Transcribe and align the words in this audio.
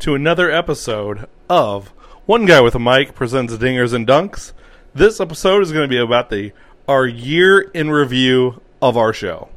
to 0.00 0.14
another 0.14 0.50
episode 0.50 1.28
of 1.50 1.88
One 2.24 2.46
Guy 2.46 2.62
with 2.62 2.74
a 2.74 2.78
Mic 2.78 3.14
presents 3.14 3.52
Dingers 3.52 3.92
and 3.92 4.06
Dunks. 4.06 4.54
This 4.94 5.20
episode 5.20 5.62
is 5.62 5.72
going 5.72 5.84
to 5.84 5.88
be 5.88 5.98
about 5.98 6.30
the 6.30 6.52
our 6.88 7.06
year 7.06 7.60
in 7.60 7.90
review 7.90 8.62
of 8.80 8.96
our 8.96 9.12
show. 9.12 9.50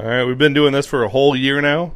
All 0.00 0.06
right, 0.06 0.24
we've 0.24 0.38
been 0.38 0.54
doing 0.54 0.72
this 0.72 0.86
for 0.86 1.04
a 1.04 1.10
whole 1.10 1.36
year 1.36 1.60
now. 1.60 1.92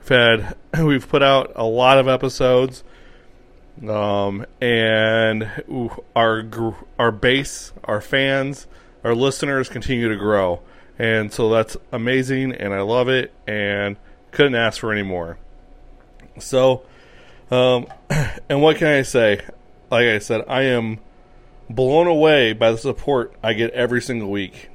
We've 0.00 0.08
had 0.10 0.56
we've 0.78 1.08
put 1.08 1.22
out 1.22 1.52
a 1.56 1.64
lot 1.64 1.96
of 1.96 2.06
episodes, 2.06 2.84
um, 3.88 4.44
and 4.60 5.50
our 6.14 6.74
our 6.98 7.12
base, 7.12 7.72
our 7.84 8.02
fans, 8.02 8.66
our 9.04 9.14
listeners 9.14 9.70
continue 9.70 10.10
to 10.10 10.16
grow, 10.16 10.60
and 10.98 11.32
so 11.32 11.48
that's 11.48 11.78
amazing, 11.92 12.52
and 12.52 12.74
I 12.74 12.82
love 12.82 13.08
it, 13.08 13.32
and 13.46 13.96
couldn't 14.32 14.54
ask 14.54 14.80
for 14.80 14.92
any 14.92 15.02
more. 15.02 15.38
So, 16.38 16.82
um, 17.52 17.86
and 18.48 18.62
what 18.62 18.76
can 18.78 18.88
I 18.88 19.02
say? 19.02 19.40
Like 19.90 20.06
I 20.06 20.18
said, 20.18 20.44
I 20.48 20.62
am 20.62 20.98
blown 21.68 22.06
away 22.06 22.52
by 22.52 22.72
the 22.72 22.78
support 22.78 23.34
I 23.42 23.52
get 23.52 23.70
every 23.72 24.00
single 24.00 24.30
week. 24.30 24.70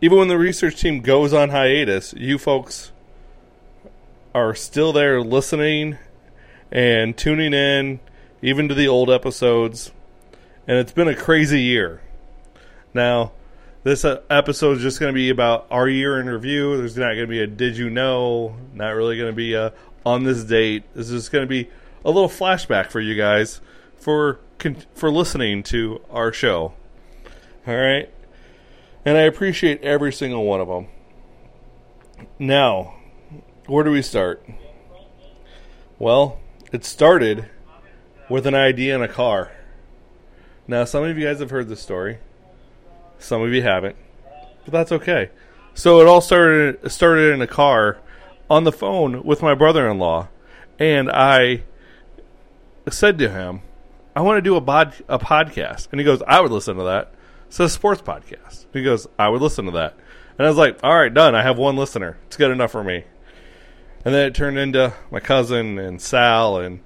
Even 0.00 0.18
when 0.18 0.28
the 0.28 0.38
research 0.38 0.80
team 0.80 1.00
goes 1.00 1.32
on 1.32 1.50
hiatus, 1.50 2.14
you 2.14 2.38
folks 2.38 2.92
are 4.34 4.54
still 4.54 4.92
there 4.92 5.20
listening 5.22 5.98
and 6.70 7.16
tuning 7.16 7.54
in, 7.54 8.00
even 8.42 8.68
to 8.68 8.74
the 8.74 8.88
old 8.88 9.10
episodes. 9.10 9.92
And 10.66 10.78
it's 10.78 10.92
been 10.92 11.08
a 11.08 11.14
crazy 11.14 11.62
year. 11.62 12.00
Now, 12.92 13.32
this 13.86 14.04
uh, 14.04 14.20
episode 14.28 14.78
is 14.78 14.82
just 14.82 14.98
going 14.98 15.12
to 15.12 15.14
be 15.14 15.30
about 15.30 15.66
our 15.70 15.88
year 15.88 16.18
in 16.18 16.28
review. 16.28 16.76
There's 16.76 16.96
not 16.96 17.14
going 17.14 17.20
to 17.20 17.26
be 17.26 17.40
a 17.40 17.46
did 17.46 17.76
you 17.76 17.88
know, 17.88 18.56
not 18.74 18.90
really 18.90 19.16
going 19.16 19.30
to 19.30 19.36
be 19.36 19.54
a 19.54 19.72
on 20.06 20.22
this 20.22 20.44
date. 20.44 20.84
This 20.94 21.10
is 21.10 21.28
going 21.28 21.42
to 21.42 21.48
be 21.48 21.68
a 22.04 22.10
little 22.10 22.28
flashback 22.28 22.90
for 22.90 23.00
you 23.00 23.16
guys 23.16 23.60
for 23.98 24.38
for 24.94 25.10
listening 25.10 25.64
to 25.64 26.00
our 26.10 26.32
show. 26.32 26.72
All 27.66 27.76
right, 27.76 28.08
and 29.04 29.18
I 29.18 29.22
appreciate 29.22 29.82
every 29.82 30.12
single 30.12 30.44
one 30.44 30.60
of 30.60 30.68
them. 30.68 30.86
Now, 32.38 32.94
where 33.66 33.82
do 33.82 33.90
we 33.90 34.00
start? 34.00 34.46
Well, 35.98 36.38
it 36.72 36.84
started 36.84 37.50
with 38.30 38.46
an 38.46 38.54
idea 38.54 38.94
in 38.94 39.02
a 39.02 39.08
car. 39.08 39.50
Now, 40.68 40.84
some 40.84 41.02
of 41.02 41.18
you 41.18 41.26
guys 41.26 41.40
have 41.40 41.50
heard 41.50 41.68
this 41.68 41.80
story. 41.80 42.18
Some 43.18 43.42
of 43.42 43.52
you 43.52 43.62
haven't, 43.62 43.96
but 44.64 44.72
that's 44.72 44.92
okay. 44.92 45.30
So 45.74 46.00
it 46.00 46.06
all 46.06 46.20
started 46.20 46.90
started 46.92 47.34
in 47.34 47.42
a 47.42 47.46
car 47.48 47.98
on 48.48 48.64
the 48.64 48.72
phone 48.72 49.22
with 49.22 49.42
my 49.42 49.54
brother-in-law, 49.54 50.28
and 50.78 51.10
I 51.10 51.62
said 52.88 53.18
to 53.18 53.28
him, 53.28 53.62
"I 54.14 54.22
want 54.22 54.38
to 54.38 54.42
do 54.42 54.56
a 54.56 54.60
bod- 54.60 54.94
a 55.08 55.18
podcast," 55.18 55.88
and 55.90 56.00
he 56.00 56.04
goes, 56.04 56.22
"I 56.26 56.40
would 56.40 56.52
listen 56.52 56.76
to 56.76 56.84
that." 56.84 57.12
It's 57.48 57.60
a 57.60 57.68
sports 57.68 58.02
podcast. 58.02 58.66
He 58.72 58.82
goes, 58.82 59.06
"I 59.18 59.28
would 59.28 59.42
listen 59.42 59.64
to 59.66 59.70
that," 59.72 59.94
and 60.38 60.46
I 60.46 60.48
was 60.50 60.58
like, 60.58 60.78
"All 60.82 60.94
right, 60.94 61.12
done. 61.12 61.34
I 61.34 61.42
have 61.42 61.58
one 61.58 61.76
listener. 61.76 62.16
It's 62.26 62.36
good 62.36 62.50
enough 62.50 62.72
for 62.72 62.84
me." 62.84 63.04
And 64.04 64.14
then 64.14 64.26
it 64.26 64.34
turned 64.34 64.58
into 64.58 64.92
my 65.10 65.20
cousin 65.20 65.78
and 65.78 66.00
Sal, 66.00 66.58
and 66.58 66.80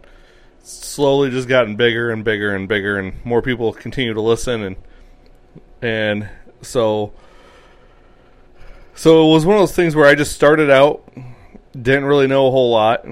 slowly 0.62 1.31
just 1.31 1.48
gotten 1.48 1.77
bigger 1.77 2.11
and 2.11 2.25
bigger 2.25 2.55
and 2.55 2.69
bigger, 2.69 2.98
and 2.98 3.14
more 3.25 3.42
people 3.42 3.72
continue 3.72 4.14
to 4.14 4.20
listen, 4.20 4.62
and 4.62 4.77
and 5.83 6.28
so 6.62 7.12
so 8.94 9.31
it 9.31 9.33
was 9.33 9.47
one 9.47 9.56
of 9.56 9.62
those 9.62 9.75
things 9.75 9.97
where 9.97 10.06
I 10.06 10.14
just 10.14 10.33
started 10.33 10.70
out, 10.70 11.03
didn't 11.72 12.04
really 12.04 12.26
know 12.26 12.48
a 12.48 12.50
whole 12.50 12.70
lot, 12.70 13.04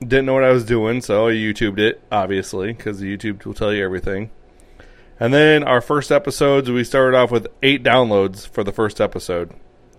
didn't 0.00 0.26
know 0.26 0.34
what 0.34 0.44
I 0.44 0.52
was 0.52 0.64
doing, 0.64 1.00
so 1.00 1.28
I 1.28 1.32
YouTubed 1.32 1.78
it, 1.78 2.02
obviously, 2.10 2.72
because 2.72 3.00
YouTube 3.00 3.44
will 3.44 3.54
tell 3.54 3.72
you 3.72 3.84
everything. 3.84 4.30
And 5.18 5.32
then 5.32 5.64
our 5.64 5.80
first 5.80 6.12
episodes, 6.12 6.70
we 6.70 6.84
started 6.84 7.16
off 7.16 7.30
with 7.30 7.48
eight 7.62 7.82
downloads 7.82 8.46
for 8.46 8.62
the 8.62 8.72
first 8.72 9.00
episode. 9.00 9.52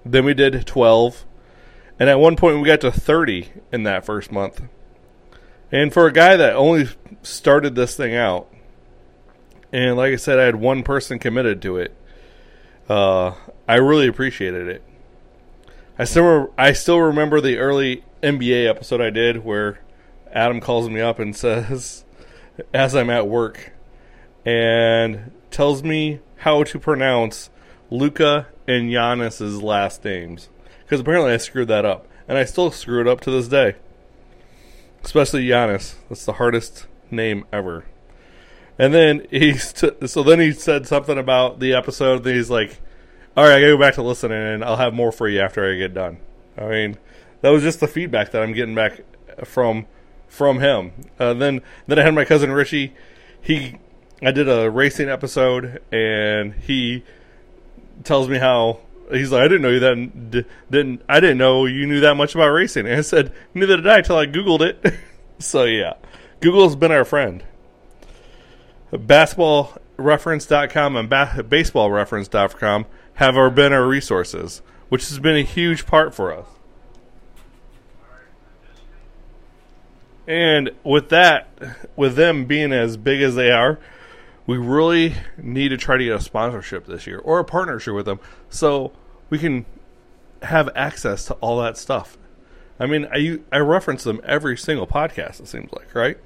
Then 0.06 0.25
we 0.25 0.34
did 0.34 0.66
12. 0.66 1.25
And 2.00 2.09
at 2.09 2.19
one 2.19 2.35
point, 2.35 2.59
we 2.59 2.68
got 2.68 2.81
to 2.81 2.91
30 2.91 3.50
in 3.72 3.84
that 3.84 4.06
first 4.06 4.31
month. 4.31 4.62
And 5.72 5.91
for 5.91 6.06
a 6.06 6.13
guy 6.13 6.38
that 6.38 6.56
only 6.56 6.88
started 7.24 7.75
this 7.75 7.95
thing 7.95 8.16
out, 8.16 8.51
and 9.74 9.97
like 9.97 10.13
I 10.13 10.18
said, 10.18 10.39
I 10.39 10.44
had 10.44 10.56
one 10.56 10.84
person 10.84 11.19
committed 11.19 11.62
to 11.63 11.78
it, 11.78 11.95
uh, 12.88 13.34
I 13.68 13.75
really 13.75 14.07
appreciated 14.07 14.68
it. 14.68 14.84
I 16.00 16.03
still 16.03 16.53
I 16.58 16.74
still 16.74 17.00
remember 17.00 17.41
the 17.41 17.58
early 17.58 18.03
NBA 18.22 18.69
episode 18.69 19.02
I 19.02 19.09
did 19.09 19.44
where 19.44 19.80
Adam 20.31 20.59
calls 20.59 20.90
me 20.90 21.02
up 21.02 21.19
and 21.19 21.35
says, 21.35 22.06
as 22.74 22.96
I'm 22.96 23.09
at 23.09 23.28
work, 23.28 23.74
and 24.46 25.31
tells 25.52 25.84
me 25.84 26.19
how 26.38 26.63
to 26.63 26.80
pronounce 26.80 27.50
Luka 27.90 28.47
and 28.68 28.91
Giannis's 28.91 29.62
last 29.62 30.03
names 30.03 30.50
because 30.88 31.02
apparently 31.02 31.34
I 31.34 31.38
screwed 31.38 31.68
that 31.68 31.84
up, 31.84 32.07
and 32.28 32.38
I 32.38 32.46
still 32.46 32.72
screw 32.72 33.02
it 33.02 33.07
up 33.07 33.19
to 33.22 33.31
this 33.31 33.50
day. 33.50 33.75
Especially 35.03 35.46
Giannis, 35.46 35.96
that's 36.07 36.25
the 36.25 36.34
hardest 36.34 36.88
name 37.12 37.46
ever. 37.52 37.86
And 38.80 38.94
then 38.94 39.25
he's 39.30 39.74
t- 39.74 40.07
so 40.07 40.24
then 40.24 40.40
he 40.40 40.52
said 40.52 40.88
something 40.88 41.18
about 41.18 41.59
the 41.59 41.74
episode. 41.74 42.25
And 42.25 42.36
he's 42.36 42.50
like, 42.50 42.80
"All 43.38 43.46
right, 43.46 43.53
I 43.53 43.62
gotta 43.62 43.74
go 43.74 43.78
back 43.78 43.94
to 43.94 44.02
listening, 44.02 44.38
and 44.38 44.66
I'll 44.66 44.75
have 44.75 44.94
more 44.94 45.14
for 45.14 45.30
you 45.30 45.40
after 45.40 45.72
I 45.72 45.78
get 45.78 45.94
done." 45.94 46.18
I 46.58 46.66
mean, 46.66 46.98
that 47.42 47.50
was 47.50 47.64
just 47.64 47.80
the 47.80 47.88
feedback 47.88 48.31
that 48.31 48.42
I'm 48.42 48.52
getting 48.52 48.75
back 48.75 49.00
from 49.46 49.86
from 50.28 50.59
him. 50.59 50.92
Uh, 51.20 51.34
then 51.34 51.62
then 51.88 52.00
I 52.00 52.03
had 52.03 52.14
my 52.14 52.25
cousin 52.25 52.52
Richie. 52.52 52.94
He 53.42 53.78
I 54.22 54.31
did 54.31 54.50
a 54.50 54.70
racing 54.70 55.08
episode, 55.09 55.81
and 55.92 56.53
he 56.56 57.03
tells 58.03 58.28
me 58.28 58.40
how 58.40 58.80
he's 59.12 59.31
like, 59.31 59.44
I 59.44 59.48
didn't 59.48 59.62
know 59.62 59.69
you 59.69 59.80
that 59.80 60.46
didn't 60.69 61.02
I 61.08 61.19
didn't 61.19 61.38
know 61.38 61.66
you 61.66 61.86
knew 61.86 62.00
that 62.02 62.16
much 62.16 62.34
about 62.36 62.50
racing. 62.50 62.86
And 62.88 62.96
I 62.96 63.02
said, 63.02 63.31
neither 63.54 63.78
did 63.78 63.88
I 63.88 64.00
until 64.00 64.18
I 64.18 64.25
googled 64.25 64.62
it. 64.62 64.96
so 65.40 65.66
yeah, 65.66 65.94
Google's 66.40 66.75
been 66.75 66.92
our 66.92 67.06
friend. 67.06 67.44
Basketballreference.com 68.92 70.96
and 70.96 71.09
ba- 71.09 71.34
baseballreference.com 71.38 72.86
have 73.17 73.35
our 73.35 73.50
been 73.50 73.73
our 73.73 73.88
resources, 73.88 74.61
which 74.89 75.09
has 75.09 75.17
been 75.17 75.35
a 75.35 75.44
huge 75.44 75.85
part 75.88 76.13
for 76.13 76.31
us. 76.31 76.45
And 80.28 80.69
with 80.83 81.09
that, 81.09 81.47
with 81.95 82.16
them 82.16 82.45
being 82.45 82.72
as 82.72 82.95
big 82.95 83.22
as 83.22 83.33
they 83.33 83.50
are, 83.50 83.79
we 84.45 84.57
really 84.57 85.16
need 85.38 85.69
to 85.69 85.77
try 85.77 85.97
to 85.97 86.03
get 86.03 86.16
a 86.16 86.22
sponsorship 86.22 86.85
this 86.85 87.07
year 87.07 87.17
or 87.19 87.39
a 87.39 87.44
partnership 87.44 87.95
with 87.95 88.06
them 88.06 88.19
so 88.50 88.91
we 89.29 89.39
can 89.39 89.66
have 90.44 90.69
access 90.75 91.25
to 91.25 91.33
all 91.35 91.59
that 91.61 91.75
stuff. 91.75 92.17
I 92.79 92.85
mean, 92.85 93.07
I 93.11 93.39
I 93.51 93.57
reference 93.59 94.03
them 94.03 94.22
every 94.23 94.57
single 94.57 94.85
podcast. 94.85 95.39
It 95.39 95.47
seems 95.47 95.72
like 95.73 95.95
right, 95.95 96.17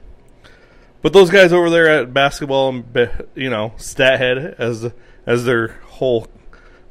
but 1.01 1.13
those 1.13 1.30
guys 1.30 1.53
over 1.53 1.69
there 1.69 1.88
at 1.88 2.13
basketball, 2.13 2.69
and, 2.69 3.25
you 3.34 3.50
know, 3.50 3.74
Stathead 3.78 4.59
as 4.59 4.91
as 5.25 5.46
their 5.46 5.69
whole 5.84 6.28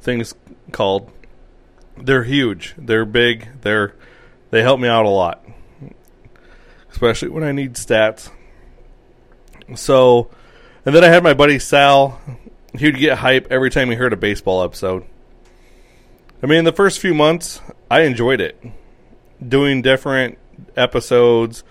thing's 0.01 0.33
called, 0.71 1.11
they're 1.97 2.23
huge. 2.23 2.73
They're 2.77 3.05
big. 3.05 3.61
They're 3.61 3.93
they 4.49 4.61
help 4.61 4.79
me 4.79 4.87
out 4.87 5.05
a 5.05 5.09
lot, 5.09 5.45
especially 6.91 7.29
when 7.29 7.43
I 7.43 7.51
need 7.51 7.75
stats. 7.75 8.29
So 9.75 10.29
and 10.85 10.95
then 10.95 11.03
I 11.03 11.07
had 11.07 11.23
my 11.23 11.33
buddy 11.33 11.59
Sal. 11.59 12.19
He 12.77 12.85
would 12.85 12.97
get 12.97 13.19
hype 13.19 13.47
every 13.51 13.69
time 13.69 13.89
he 13.89 13.95
heard 13.95 14.13
a 14.13 14.17
baseball 14.17 14.63
episode. 14.63 15.05
I 16.41 16.47
mean, 16.47 16.63
the 16.63 16.71
first 16.71 16.99
few 16.99 17.13
months, 17.13 17.61
I 17.89 18.01
enjoyed 18.01 18.41
it. 18.41 18.59
Doing 19.47 19.81
different 19.81 20.37
episodes, 20.75 21.63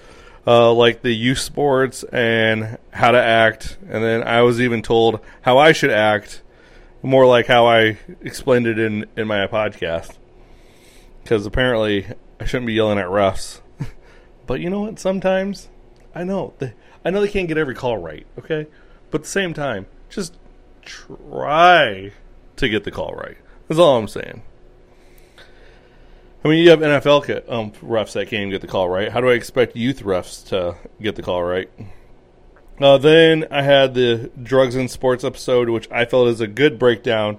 uh, 0.46 0.72
like 0.72 1.02
the 1.02 1.12
youth 1.12 1.38
sports 1.38 2.04
and 2.04 2.78
how 2.92 3.10
to 3.10 3.20
act. 3.20 3.78
And 3.88 4.04
then 4.04 4.22
I 4.22 4.42
was 4.42 4.60
even 4.60 4.82
told 4.82 5.20
how 5.42 5.58
I 5.58 5.72
should 5.72 5.90
act, 5.90 6.42
more 7.02 7.26
like 7.26 7.46
how 7.46 7.66
I 7.66 7.98
explained 8.20 8.66
it 8.66 8.78
in, 8.78 9.06
in 9.16 9.26
my 9.26 9.46
podcast. 9.46 10.16
Because 11.22 11.46
apparently, 11.46 12.06
I 12.38 12.44
shouldn't 12.44 12.66
be 12.66 12.74
yelling 12.74 12.98
at 12.98 13.06
refs. 13.06 13.60
but 14.46 14.60
you 14.60 14.70
know 14.70 14.80
what? 14.80 14.98
Sometimes, 14.98 15.68
I 16.14 16.24
know. 16.24 16.54
They, 16.58 16.74
I 17.04 17.10
know 17.10 17.20
they 17.20 17.28
can't 17.28 17.48
get 17.48 17.58
every 17.58 17.74
call 17.74 17.98
right, 17.98 18.26
okay? 18.38 18.66
But 19.10 19.20
at 19.20 19.24
the 19.24 19.30
same 19.30 19.54
time, 19.54 19.86
just 20.08 20.36
try 20.82 22.12
to 22.56 22.68
get 22.68 22.84
the 22.84 22.90
call 22.90 23.14
right. 23.14 23.36
That's 23.68 23.78
all 23.78 23.96
I'm 23.96 24.08
saying. 24.08 24.42
I 26.44 26.48
mean, 26.48 26.64
you 26.64 26.70
have 26.70 26.80
NFL 26.80 27.50
um, 27.50 27.72
refs 27.72 28.12
that 28.12 28.28
can't 28.28 28.40
even 28.40 28.50
get 28.50 28.62
the 28.62 28.66
call 28.66 28.88
right. 28.88 29.12
How 29.12 29.20
do 29.20 29.28
I 29.28 29.34
expect 29.34 29.76
youth 29.76 30.02
refs 30.02 30.46
to 30.48 30.76
get 31.00 31.16
the 31.16 31.22
call 31.22 31.42
right? 31.42 31.70
Uh, 32.80 32.96
then 32.96 33.46
I 33.50 33.62
had 33.62 33.92
the 33.92 34.30
drugs 34.42 34.74
and 34.74 34.90
sports 34.90 35.22
episode, 35.22 35.68
which 35.68 35.86
I 35.90 36.06
felt 36.06 36.28
is 36.28 36.40
a 36.40 36.46
good 36.46 36.78
breakdown 36.78 37.38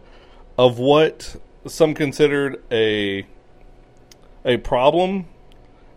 of 0.57 0.77
what 0.77 1.35
some 1.65 1.95
considered 1.95 2.61
a 2.71 3.25
a 4.45 4.57
problem, 4.57 5.25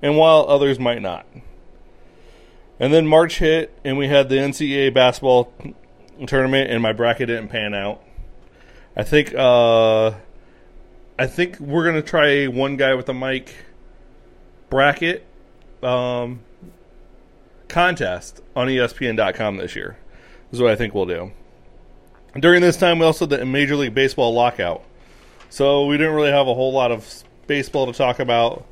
and 0.00 0.17
while 0.17 0.46
others 0.49 0.79
might 0.79 1.02
not. 1.02 1.26
And 2.81 2.93
then 2.93 3.06
March 3.06 3.38
hit, 3.38 3.79
and 3.85 3.99
we 3.99 4.08
had 4.08 4.29
the 4.29 4.37
NCAA 4.37 4.93
basketball 4.93 5.52
tournament, 6.26 6.70
and 6.70 6.82
my 6.82 6.93
bracket 6.93 7.29
didn't 7.29 7.49
pan 7.49 7.75
out. 7.75 8.02
I 8.96 9.02
think 9.02 9.35
uh, 9.35 10.12
I 11.19 11.26
think 11.26 11.61
we're 11.61 11.85
gonna 11.85 12.02
try 12.02 12.46
one 12.46 12.76
guy 12.76 12.94
with 12.94 13.08
a 13.11 13.14
mic 13.14 13.55
bracket 14.70 15.26
um, 15.82 16.41
contest 17.74 18.40
on 18.54 18.68
ESPN.com 18.68 19.56
this 19.56 19.74
year. 19.74 19.98
This 20.50 20.58
Is 20.58 20.62
what 20.62 20.70
I 20.70 20.76
think 20.76 20.94
we'll 20.94 21.06
do. 21.06 21.32
During 22.38 22.62
this 22.62 22.76
time, 22.76 23.00
we 23.00 23.04
also 23.04 23.26
did 23.26 23.40
a 23.40 23.44
Major 23.44 23.74
League 23.74 23.94
Baseball 23.94 24.32
lockout, 24.32 24.84
so 25.50 25.86
we 25.86 25.98
didn't 25.98 26.14
really 26.14 26.30
have 26.30 26.46
a 26.46 26.54
whole 26.54 26.72
lot 26.72 26.92
of 26.92 27.24
baseball 27.48 27.86
to 27.86 27.92
talk 27.92 28.20
about. 28.20 28.64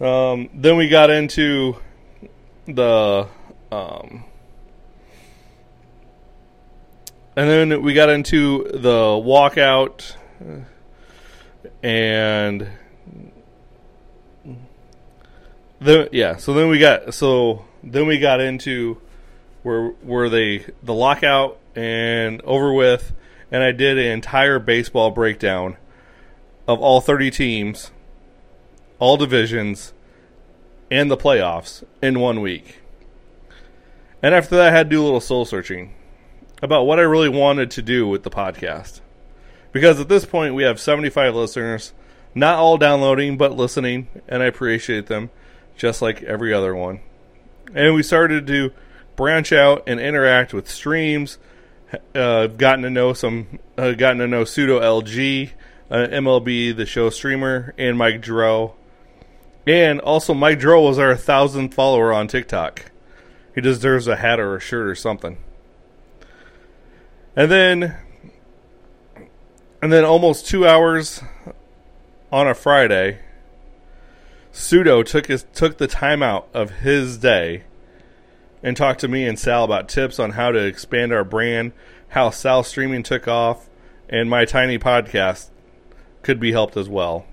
Um, 0.00 0.50
then 0.52 0.76
we 0.76 0.88
got 0.88 1.08
into 1.08 1.76
the 2.66 3.28
um, 3.70 4.24
and 7.36 7.48
then 7.48 7.82
we 7.82 7.94
got 7.94 8.08
into 8.08 8.64
the 8.72 9.20
walkout 9.22 10.16
and 11.82 12.68
then 15.80 16.08
yeah 16.12 16.36
so 16.36 16.54
then 16.54 16.68
we 16.68 16.78
got 16.78 17.14
so 17.14 17.64
then 17.82 18.06
we 18.06 18.18
got 18.18 18.40
into 18.40 19.00
where 19.62 19.88
where 19.88 20.28
they 20.28 20.66
the 20.82 20.94
lockout 20.94 21.58
and 21.74 22.40
over 22.42 22.72
with 22.72 23.12
and 23.50 23.62
I 23.62 23.72
did 23.72 23.98
an 23.98 24.06
entire 24.06 24.58
baseball 24.58 25.10
breakdown 25.10 25.76
of 26.66 26.80
all 26.80 27.00
30 27.00 27.30
teams 27.30 27.90
all 29.00 29.16
divisions 29.16 29.92
and 30.90 31.10
the 31.10 31.16
playoffs 31.16 31.82
in 32.02 32.20
one 32.20 32.40
week. 32.40 32.80
And 34.22 34.34
after 34.34 34.56
that, 34.56 34.68
I 34.68 34.76
had 34.76 34.90
to 34.90 34.96
do 34.96 35.02
a 35.02 35.04
little 35.04 35.20
soul 35.20 35.44
searching 35.44 35.94
about 36.62 36.84
what 36.84 36.98
I 36.98 37.02
really 37.02 37.28
wanted 37.28 37.70
to 37.72 37.82
do 37.82 38.06
with 38.06 38.22
the 38.22 38.30
podcast. 38.30 39.00
Because 39.72 39.98
at 39.98 40.08
this 40.08 40.26
point, 40.26 40.54
we 40.54 40.64
have 40.64 40.78
75 40.78 41.34
listeners, 41.34 41.94
not 42.34 42.58
all 42.58 42.76
downloading, 42.76 43.38
but 43.38 43.56
listening, 43.56 44.08
and 44.28 44.42
I 44.42 44.46
appreciate 44.46 45.06
them 45.06 45.30
just 45.76 46.02
like 46.02 46.22
every 46.22 46.52
other 46.52 46.76
one. 46.76 47.00
And 47.74 47.94
we 47.94 48.02
started 48.02 48.46
to 48.48 48.72
branch 49.16 49.52
out 49.52 49.84
and 49.86 50.00
interact 50.00 50.52
with 50.52 50.68
streams. 50.68 51.38
Uh, 52.14 52.46
gotten 52.46 52.82
to 52.82 52.90
know 52.90 53.12
some, 53.12 53.58
uh, 53.76 53.92
gotten 53.92 54.18
to 54.18 54.28
know 54.28 54.44
Pseudo 54.44 54.80
LG, 54.80 55.50
uh, 55.90 56.06
MLB, 56.10 56.76
the 56.76 56.86
show 56.86 57.10
streamer, 57.10 57.74
and 57.76 57.98
Mike 57.98 58.22
Dro. 58.22 58.74
And 59.66 60.00
also, 60.00 60.32
Mike 60.32 60.58
Dro 60.58 60.82
was 60.82 60.98
our 60.98 61.16
thousandth 61.16 61.74
follower 61.74 62.12
on 62.12 62.28
TikTok. 62.28 62.90
He 63.54 63.60
deserves 63.60 64.06
a 64.06 64.16
hat 64.16 64.40
or 64.40 64.56
a 64.56 64.60
shirt 64.60 64.86
or 64.86 64.94
something. 64.94 65.36
And 67.36 67.50
then, 67.50 67.96
and 69.82 69.92
then 69.92 70.04
almost 70.04 70.46
two 70.46 70.66
hours 70.66 71.22
on 72.32 72.46
a 72.46 72.54
Friday, 72.54 73.20
Pseudo 74.52 75.02
took 75.02 75.26
his 75.26 75.44
took 75.52 75.78
the 75.78 75.86
time 75.86 76.22
out 76.22 76.48
of 76.52 76.70
his 76.80 77.18
day 77.18 77.64
and 78.62 78.76
talked 78.76 79.00
to 79.00 79.08
me 79.08 79.26
and 79.26 79.38
Sal 79.38 79.64
about 79.64 79.88
tips 79.88 80.18
on 80.18 80.32
how 80.32 80.50
to 80.52 80.58
expand 80.58 81.12
our 81.12 81.24
brand, 81.24 81.72
how 82.08 82.30
Sal 82.30 82.62
streaming 82.62 83.02
took 83.02 83.28
off, 83.28 83.68
and 84.08 84.28
my 84.28 84.44
tiny 84.44 84.78
podcast 84.78 85.50
could 86.22 86.40
be 86.40 86.52
helped 86.52 86.76
as 86.76 86.88
well. 86.88 87.26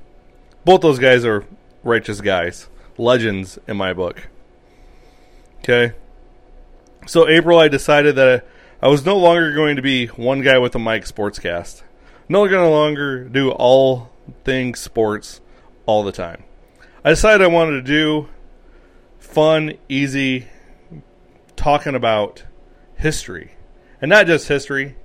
Both 0.63 0.81
those 0.81 0.99
guys 0.99 1.25
are 1.25 1.45
righteous 1.83 2.21
guys, 2.21 2.69
legends 2.97 3.59
in 3.67 3.77
my 3.77 3.93
book. 3.93 4.27
Okay. 5.59 5.93
So 7.07 7.27
April, 7.27 7.59
I 7.59 7.67
decided 7.67 8.15
that 8.15 8.45
I 8.81 8.87
was 8.87 9.05
no 9.05 9.17
longer 9.17 9.53
going 9.53 9.75
to 9.77 9.81
be 9.81 10.07
one 10.07 10.41
guy 10.41 10.59
with 10.59 10.75
a 10.75 10.79
mic 10.79 11.03
sportscast. 11.03 11.81
No 12.29 12.43
longer 12.43 13.23
do 13.23 13.51
all 13.51 14.09
things 14.43 14.79
sports 14.79 15.41
all 15.85 16.03
the 16.03 16.11
time. 16.11 16.43
I 17.03 17.11
decided 17.11 17.43
I 17.43 17.47
wanted 17.47 17.73
to 17.73 17.81
do 17.81 18.29
fun, 19.19 19.73
easy 19.87 20.47
talking 21.55 21.95
about 21.95 22.43
history. 22.95 23.53
And 24.01 24.09
not 24.09 24.27
just 24.27 24.47
history, 24.47 24.95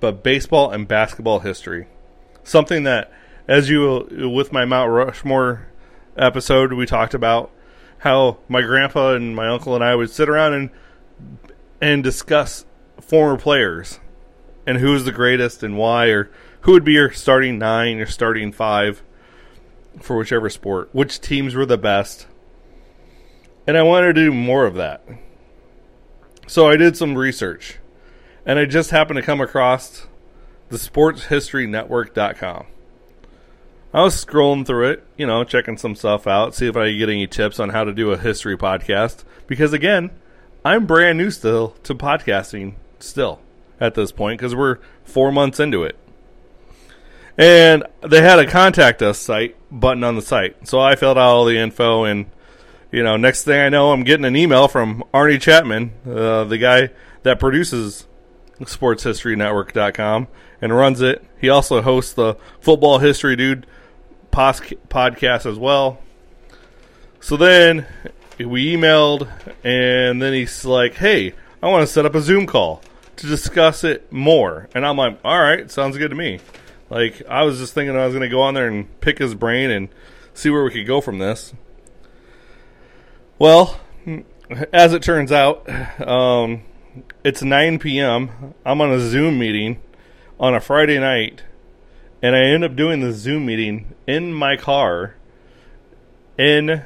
but 0.00 0.22
baseball 0.22 0.70
and 0.70 0.88
basketball 0.88 1.40
history. 1.40 1.88
Something 2.42 2.84
that, 2.84 3.12
as 3.48 3.68
you, 3.68 4.30
with 4.34 4.52
my 4.52 4.64
Mount 4.64 4.90
Rushmore 4.90 5.68
episode, 6.16 6.72
we 6.72 6.86
talked 6.86 7.14
about 7.14 7.50
how 7.98 8.38
my 8.48 8.60
grandpa 8.62 9.14
and 9.14 9.34
my 9.34 9.48
uncle 9.48 9.74
and 9.74 9.82
I 9.82 9.94
would 9.94 10.10
sit 10.10 10.28
around 10.28 10.52
and 10.52 10.70
and 11.80 12.02
discuss 12.02 12.64
former 13.00 13.38
players 13.38 13.98
and 14.66 14.78
who's 14.78 15.04
the 15.04 15.12
greatest 15.12 15.62
and 15.62 15.76
why, 15.76 16.06
or 16.06 16.30
who 16.62 16.72
would 16.72 16.84
be 16.84 16.92
your 16.92 17.12
starting 17.12 17.58
nine 17.58 17.98
or 17.98 18.06
starting 18.06 18.52
five 18.52 19.02
for 20.00 20.16
whichever 20.16 20.50
sport, 20.50 20.88
which 20.92 21.20
teams 21.20 21.54
were 21.54 21.66
the 21.66 21.78
best. 21.78 22.26
And 23.66 23.76
I 23.76 23.82
wanted 23.82 24.14
to 24.14 24.24
do 24.24 24.32
more 24.32 24.66
of 24.66 24.74
that. 24.74 25.06
So 26.46 26.68
I 26.68 26.76
did 26.76 26.96
some 26.96 27.16
research, 27.16 27.78
and 28.44 28.58
I 28.58 28.66
just 28.66 28.90
happened 28.90 29.16
to 29.16 29.22
come 29.22 29.40
across 29.40 30.06
the 30.68 30.76
sportshistorynetwork.com. 30.76 32.66
I 33.94 34.02
was 34.02 34.24
scrolling 34.24 34.66
through 34.66 34.90
it, 34.90 35.04
you 35.16 35.26
know, 35.26 35.44
checking 35.44 35.78
some 35.78 35.94
stuff 35.94 36.26
out, 36.26 36.54
see 36.54 36.66
if 36.66 36.76
I 36.76 36.90
could 36.90 36.98
get 36.98 37.08
any 37.08 37.26
tips 37.28 37.60
on 37.60 37.70
how 37.70 37.84
to 37.84 37.92
do 37.92 38.10
a 38.10 38.18
history 38.18 38.56
podcast. 38.56 39.22
Because 39.46 39.72
again, 39.72 40.10
I'm 40.64 40.84
brand 40.84 41.16
new 41.16 41.30
still 41.30 41.76
to 41.84 41.94
podcasting, 41.94 42.74
still 42.98 43.40
at 43.80 43.94
this 43.94 44.10
point, 44.10 44.40
because 44.40 44.54
we're 44.54 44.78
four 45.04 45.30
months 45.30 45.60
into 45.60 45.84
it. 45.84 45.96
And 47.36 47.84
they 48.02 48.22
had 48.22 48.38
a 48.38 48.46
contact 48.46 49.02
us 49.02 49.18
site 49.18 49.56
button 49.70 50.04
on 50.04 50.14
the 50.14 50.22
site. 50.22 50.68
So 50.68 50.80
I 50.80 50.94
filled 50.94 51.18
out 51.18 51.30
all 51.30 51.44
the 51.44 51.58
info, 51.58 52.04
and, 52.04 52.26
you 52.92 53.02
know, 53.02 53.16
next 53.16 53.44
thing 53.44 53.60
I 53.60 53.68
know, 53.68 53.92
I'm 53.92 54.04
getting 54.04 54.24
an 54.24 54.36
email 54.36 54.68
from 54.68 55.02
Arnie 55.12 55.40
Chapman, 55.40 55.92
uh, 56.08 56.44
the 56.44 56.58
guy 56.58 56.90
that 57.24 57.40
produces 57.40 58.06
sportshistorynetwork.com 58.60 60.28
and 60.60 60.76
runs 60.76 61.00
it. 61.00 61.24
He 61.40 61.48
also 61.48 61.82
hosts 61.82 62.12
the 62.12 62.36
Football 62.60 62.98
History 62.98 63.36
Dude 63.36 63.66
pos- 64.30 64.60
podcast 64.88 65.50
as 65.50 65.58
well. 65.58 65.98
So 67.20 67.36
then 67.36 67.86
we 68.38 68.74
emailed, 68.74 69.28
and 69.64 70.20
then 70.22 70.32
he's 70.32 70.64
like, 70.64 70.94
"Hey, 70.94 71.32
I 71.62 71.68
want 71.68 71.86
to 71.86 71.92
set 71.92 72.06
up 72.06 72.14
a 72.14 72.20
Zoom 72.20 72.46
call 72.46 72.82
to 73.16 73.26
discuss 73.26 73.82
it 73.82 74.12
more." 74.12 74.68
And 74.74 74.86
I'm 74.86 74.96
like, 74.96 75.18
"All 75.24 75.40
right, 75.40 75.70
sounds 75.70 75.96
good 75.96 76.10
to 76.10 76.16
me." 76.16 76.40
Like 76.94 77.22
I 77.28 77.42
was 77.42 77.58
just 77.58 77.74
thinking 77.74 77.96
I 77.96 78.04
was 78.04 78.14
going 78.14 78.22
to 78.22 78.28
go 78.28 78.40
on 78.40 78.54
there 78.54 78.68
and 78.68 79.00
pick 79.00 79.18
his 79.18 79.34
brain 79.34 79.68
and 79.68 79.88
see 80.32 80.48
where 80.48 80.62
we 80.62 80.70
could 80.70 80.86
go 80.86 81.00
from 81.00 81.18
this. 81.18 81.52
Well, 83.36 83.80
as 84.72 84.92
it 84.92 85.02
turns 85.02 85.32
out, 85.32 85.68
um, 86.00 86.62
it's 87.24 87.42
9 87.42 87.80
p.m. 87.80 88.54
I'm 88.64 88.80
on 88.80 88.92
a 88.92 89.00
Zoom 89.00 89.40
meeting 89.40 89.82
on 90.38 90.54
a 90.54 90.60
Friday 90.60 91.00
night, 91.00 91.42
and 92.22 92.36
I 92.36 92.44
end 92.44 92.62
up 92.62 92.76
doing 92.76 93.00
the 93.00 93.12
Zoom 93.12 93.44
meeting 93.44 93.92
in 94.06 94.32
my 94.32 94.56
car 94.56 95.16
in 96.38 96.84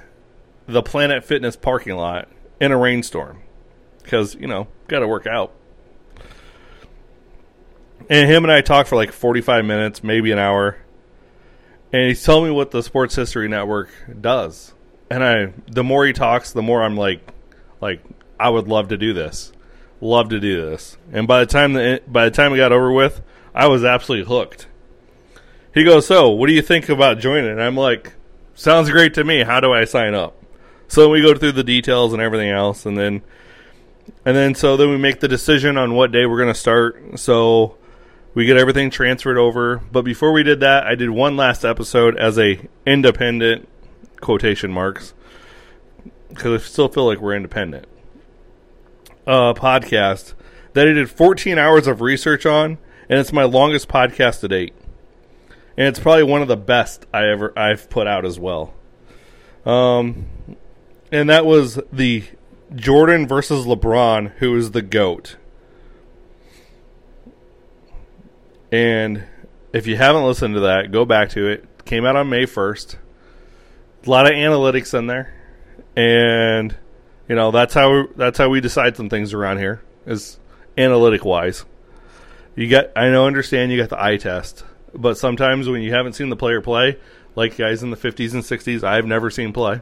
the 0.67 0.83
Planet 0.83 1.23
Fitness 1.23 1.55
parking 1.55 1.97
lot 1.97 2.29
in 2.59 2.73
a 2.73 2.79
rainstorm 2.79 3.43
because 4.03 4.35
you 4.37 4.47
know 4.47 4.69
got 4.87 5.01
to 5.01 5.07
work 5.07 5.27
out. 5.27 5.53
And 8.11 8.31
him 8.31 8.45
and 8.45 8.53
I 8.53 8.61
talked 8.61 8.89
for 8.89 8.97
like 8.97 9.13
45 9.13 9.65
minutes, 9.65 10.03
maybe 10.03 10.33
an 10.33 10.39
hour, 10.39 10.79
and 11.93 12.09
he's 12.09 12.23
telling 12.23 12.45
me 12.45 12.51
what 12.51 12.71
the 12.71 12.83
Sports 12.83 13.15
History 13.15 13.49
Network 13.49 13.91
does. 14.21 14.75
And 15.11 15.25
I, 15.25 15.53
the 15.67 15.85
more 15.85 16.05
he 16.05 16.13
talks, 16.13 16.53
the 16.53 16.63
more 16.63 16.83
I'm 16.83 16.97
like, 16.97 17.21
like 17.81 18.03
I 18.39 18.51
would 18.51 18.69
love 18.69 18.89
to 18.89 18.99
do 18.99 19.15
this, 19.15 19.53
love 20.01 20.29
to 20.31 20.41
do 20.41 20.71
this. 20.71 20.99
And 21.13 21.27
by 21.27 21.41
the 21.41 21.47
time 21.47 21.73
the 21.73 22.03
by 22.07 22.27
the 22.27 22.31
time 22.31 22.53
it 22.53 22.59
got 22.59 22.73
over 22.73 22.93
with, 22.93 23.23
I 23.55 23.69
was 23.69 23.85
absolutely 23.85 24.27
hooked. 24.27 24.67
He 25.73 25.83
goes, 25.85 26.07
"So, 26.07 26.31
what 26.31 26.49
do 26.49 26.53
you 26.53 26.63
think 26.63 26.89
about 26.89 27.19
joining?" 27.19 27.51
And 27.51 27.63
I'm 27.63 27.77
like, 27.77 28.13
"Sounds 28.55 28.91
great 28.91 29.15
to 29.15 29.25
me. 29.25 29.43
How 29.43 29.61
do 29.61 29.73
I 29.73 29.85
sign 29.85 30.15
up?" 30.15 30.35
So 30.89 31.09
we 31.09 31.23
go 31.23 31.35
through 31.35 31.53
the 31.53 31.65
details 31.65 32.13
and 32.13 32.21
everything 32.21 32.51
else, 32.51 32.85
and 32.85 32.99
then, 32.99 33.23
and 34.27 34.37
then 34.37 34.55
so 34.55 34.77
then 34.77 34.91
we 34.91 34.99
make 34.99 35.21
the 35.21 35.29
decision 35.29 35.79
on 35.79 35.95
what 35.95 36.13
day 36.13 36.27
we're 36.27 36.39
going 36.39 36.53
to 36.53 36.59
start. 36.59 37.19
So 37.19 37.78
we 38.39 38.47
get 38.47 38.57
everything 38.57 38.89
transferred 38.89 39.37
over. 39.37 39.79
But 39.91 40.03
before 40.03 40.31
we 40.31 40.45
did 40.45 40.61
that, 40.61 40.87
I 40.87 40.95
did 40.95 41.11
one 41.11 41.37
last 41.37 41.65
episode 41.65 42.17
as 42.17 42.39
a 42.39 42.69
independent 42.87 43.69
quotation 44.21 44.71
marks 44.71 45.13
because 46.29 46.63
I 46.63 46.65
still 46.65 46.87
feel 46.87 47.05
like 47.05 47.21
we're 47.21 47.35
independent. 47.35 47.87
Uh, 49.27 49.55
podcast 49.55 50.35
that 50.75 50.87
I 50.87 50.93
did 50.93 51.11
14 51.11 51.59
hours 51.59 51.89
of 51.89 52.01
research 52.01 52.47
on, 52.47 52.79
and 53.09 53.19
it's 53.19 53.33
my 53.33 53.43
longest 53.43 53.89
podcast 53.89 54.39
to 54.43 54.49
date, 54.49 54.73
and 55.77 55.89
it's 55.89 55.99
probably 55.99 56.23
one 56.23 56.41
of 56.41 56.47
the 56.47 56.57
best 56.57 57.07
I 57.13 57.27
ever 57.27 57.53
I've 57.59 57.91
put 57.91 58.07
out 58.07 58.25
as 58.25 58.39
well. 58.39 58.73
Um, 59.67 60.27
and 61.11 61.29
that 61.29 61.45
was 61.45 61.81
the 61.93 62.23
Jordan 62.73 63.27
versus 63.27 63.67
LeBron, 63.67 64.31
who 64.37 64.55
is 64.55 64.71
the 64.71 64.83
GOAT. 64.83 65.35
And 68.71 69.25
if 69.73 69.87
you 69.87 69.97
haven't 69.97 70.25
listened 70.25 70.55
to 70.55 70.61
that, 70.61 70.93
go 70.93 71.05
back 71.05 71.31
to 71.31 71.49
it. 71.49 71.85
Came 71.85 72.05
out 72.05 72.17
on 72.17 72.29
May 72.29 72.45
1st. 72.45 72.97
A 74.07 74.11
lot 74.11 74.27
of 74.27 74.33
analytics 74.33 74.97
in 74.97 75.07
there. 75.07 75.35
And 75.97 76.77
you 77.29 77.35
know, 77.35 77.51
that's 77.51 77.75
how 77.75 78.07
that's 78.17 78.39
how 78.39 78.49
we 78.49 78.61
decide 78.61 78.97
some 78.97 79.09
things 79.09 79.35
around 79.35 79.59
here 79.59 79.83
is 80.07 80.39
analytic 80.77 81.25
wise. 81.25 81.65
You 82.57 82.69
got 82.69 82.91
I 82.97 83.11
know 83.11 83.27
understand 83.27 83.71
you 83.71 83.79
got 83.79 83.91
the 83.91 84.03
eye 84.03 84.17
test, 84.17 84.65
but 84.95 85.19
sometimes 85.19 85.69
when 85.69 85.83
you 85.83 85.93
haven't 85.93 86.15
seen 86.15 86.31
the 86.31 86.37
player 86.37 86.61
play, 86.61 86.99
like 87.35 87.57
guys 87.57 87.83
in 87.83 87.91
the 87.91 87.97
50s 87.97 88.33
and 88.33 88.43
60s, 88.43 88.83
I've 88.83 89.07
never 89.07 89.31
seen 89.31 89.53
play. 89.53 89.81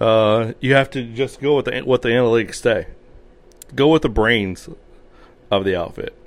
Uh, 0.00 0.52
you 0.60 0.74
have 0.74 0.90
to 0.90 1.02
just 1.02 1.40
go 1.40 1.56
with 1.56 1.66
the, 1.66 1.80
what 1.80 2.02
the 2.02 2.08
analytics 2.08 2.56
say. 2.56 2.86
Go 3.74 3.88
with 3.88 4.02
the 4.02 4.08
brains 4.08 4.68
of 5.50 5.64
the 5.64 5.76
outfit. 5.76 6.17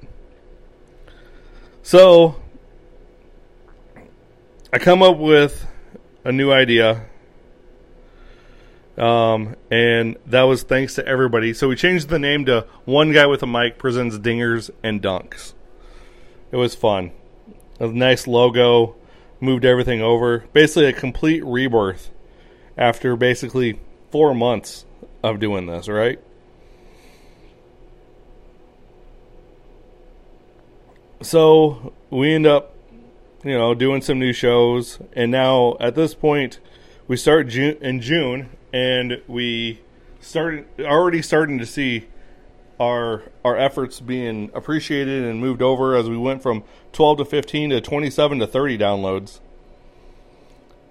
So 1.83 2.35
I 4.71 4.77
come 4.77 5.01
up 5.01 5.17
with 5.17 5.67
a 6.23 6.31
new 6.31 6.51
idea. 6.51 7.05
Um, 8.97 9.55
and 9.71 10.17
that 10.27 10.43
was 10.43 10.63
thanks 10.63 10.95
to 10.95 11.07
everybody. 11.07 11.53
So 11.53 11.67
we 11.67 11.75
changed 11.75 12.09
the 12.09 12.19
name 12.19 12.45
to 12.45 12.67
One 12.85 13.11
Guy 13.11 13.25
with 13.25 13.41
a 13.41 13.47
Mic 13.47 13.77
Presents 13.77 14.17
Dingers 14.17 14.69
and 14.83 15.01
Dunks. 15.01 15.53
It 16.51 16.57
was 16.57 16.75
fun. 16.75 17.11
A 17.79 17.87
nice 17.87 18.27
logo, 18.27 18.95
moved 19.39 19.65
everything 19.65 20.01
over. 20.01 20.45
Basically, 20.53 20.85
a 20.85 20.93
complete 20.93 21.43
rebirth 21.43 22.11
after 22.77 23.15
basically 23.15 23.79
four 24.11 24.35
months 24.35 24.85
of 25.23 25.39
doing 25.39 25.65
this, 25.65 25.87
right? 25.87 26.19
So 31.21 31.93
we 32.09 32.33
end 32.33 32.47
up, 32.47 32.75
you 33.43 33.53
know, 33.53 33.75
doing 33.75 34.01
some 34.01 34.17
new 34.17 34.33
shows, 34.33 34.99
and 35.13 35.31
now 35.31 35.77
at 35.79 35.93
this 35.93 36.15
point, 36.15 36.59
we 37.07 37.15
start 37.15 37.47
June 37.47 37.77
in 37.79 38.01
June, 38.01 38.49
and 38.73 39.21
we 39.27 39.81
started 40.19 40.65
already 40.79 41.21
starting 41.21 41.59
to 41.59 41.65
see 41.65 42.07
our 42.79 43.21
our 43.45 43.55
efforts 43.55 43.99
being 43.99 44.49
appreciated 44.55 45.23
and 45.23 45.39
moved 45.39 45.61
over 45.61 45.95
as 45.95 46.09
we 46.09 46.17
went 46.17 46.41
from 46.41 46.63
12 46.93 47.19
to 47.19 47.25
15 47.25 47.69
to 47.69 47.81
27 47.81 48.39
to 48.39 48.47
30 48.47 48.77
downloads. 48.79 49.39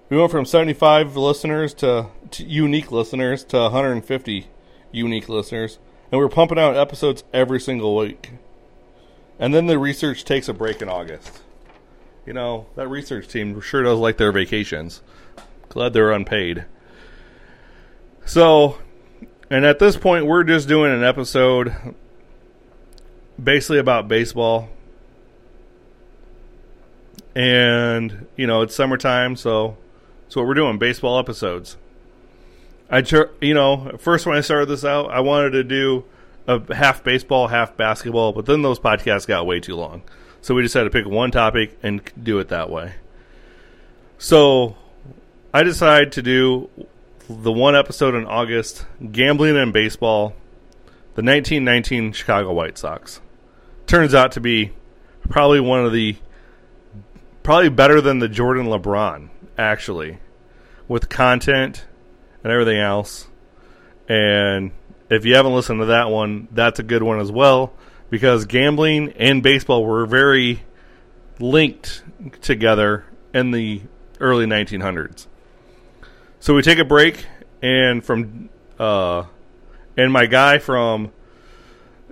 We 0.09 0.17
went 0.17 0.31
from 0.31 0.45
75 0.45 1.15
listeners 1.15 1.73
to, 1.75 2.07
to 2.31 2.43
unique 2.43 2.91
listeners 2.91 3.43
to 3.45 3.57
150 3.57 4.47
unique 4.91 5.27
listeners, 5.27 5.77
and 6.11 6.19
we're 6.19 6.29
pumping 6.29 6.59
out 6.59 6.77
episodes 6.77 7.23
every 7.33 7.59
single 7.59 7.95
week. 7.95 8.31
And 9.41 9.55
then 9.55 9.65
the 9.65 9.79
research 9.79 10.23
takes 10.23 10.47
a 10.47 10.53
break 10.53 10.83
in 10.83 10.87
August. 10.87 11.41
You 12.27 12.33
know, 12.33 12.67
that 12.75 12.87
research 12.87 13.27
team 13.27 13.59
sure 13.59 13.81
does 13.81 13.97
like 13.97 14.17
their 14.17 14.31
vacations. 14.31 15.01
Glad 15.69 15.93
they're 15.93 16.11
unpaid. 16.11 16.65
So, 18.23 18.77
and 19.49 19.65
at 19.65 19.79
this 19.79 19.97
point, 19.97 20.27
we're 20.27 20.43
just 20.43 20.67
doing 20.67 20.93
an 20.93 21.03
episode 21.03 21.95
basically 23.43 23.79
about 23.79 24.07
baseball. 24.07 24.69
And, 27.33 28.27
you 28.35 28.45
know, 28.45 28.61
it's 28.61 28.75
summertime, 28.75 29.35
so 29.35 29.75
that's 30.23 30.35
what 30.35 30.45
we're 30.45 30.53
doing 30.53 30.77
baseball 30.77 31.17
episodes. 31.17 31.77
I, 32.91 33.03
you 33.41 33.55
know, 33.55 33.97
first 33.97 34.27
when 34.27 34.37
I 34.37 34.41
started 34.41 34.67
this 34.67 34.85
out, 34.85 35.09
I 35.09 35.21
wanted 35.21 35.51
to 35.51 35.63
do 35.63 36.05
a 36.47 36.73
half 36.73 37.03
baseball, 37.03 37.47
half 37.47 37.77
basketball, 37.77 38.33
but 38.33 38.45
then 38.45 38.61
those 38.61 38.79
podcasts 38.79 39.27
got 39.27 39.45
way 39.45 39.59
too 39.59 39.75
long. 39.75 40.01
So 40.41 40.55
we 40.55 40.61
decided 40.63 40.91
to 40.91 40.97
pick 40.97 41.11
one 41.11 41.31
topic 41.31 41.77
and 41.83 42.01
do 42.21 42.39
it 42.39 42.49
that 42.49 42.69
way. 42.69 42.93
So 44.17 44.75
I 45.53 45.63
decided 45.63 46.11
to 46.13 46.21
do 46.21 46.69
the 47.29 47.51
one 47.51 47.75
episode 47.75 48.15
in 48.15 48.25
August, 48.25 48.85
Gambling 49.11 49.57
and 49.57 49.71
Baseball, 49.71 50.29
the 51.15 51.23
1919 51.23 52.13
Chicago 52.13 52.53
White 52.53 52.77
Sox. 52.77 53.21
Turns 53.85 54.15
out 54.15 54.31
to 54.33 54.39
be 54.39 54.71
probably 55.29 55.59
one 55.59 55.85
of 55.85 55.91
the 55.91 56.15
probably 57.43 57.69
better 57.69 58.01
than 58.01 58.19
the 58.19 58.29
Jordan 58.29 58.67
LeBron 58.67 59.29
actually 59.57 60.19
with 60.87 61.09
content 61.09 61.85
and 62.43 62.51
everything 62.51 62.77
else. 62.77 63.27
And 64.07 64.71
if 65.11 65.25
you 65.25 65.35
haven't 65.35 65.53
listened 65.53 65.81
to 65.81 65.87
that 65.87 66.09
one, 66.09 66.47
that's 66.51 66.79
a 66.79 66.83
good 66.83 67.03
one 67.03 67.19
as 67.19 67.31
well 67.31 67.73
because 68.09 68.45
gambling 68.45 69.11
and 69.17 69.43
baseball 69.43 69.83
were 69.83 70.05
very 70.05 70.63
linked 71.39 72.03
together 72.41 73.03
in 73.33 73.51
the 73.51 73.81
early 74.21 74.45
1900s. 74.45 75.27
So 76.39 76.55
we 76.55 76.61
take 76.61 76.79
a 76.79 76.85
break, 76.85 77.25
and 77.61 78.03
from 78.03 78.49
uh, 78.79 79.25
and 79.97 80.13
my 80.13 80.25
guy 80.25 80.57
from 80.57 81.11